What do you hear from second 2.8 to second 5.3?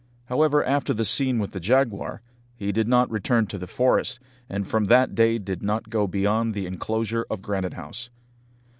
not return to the forest, and from that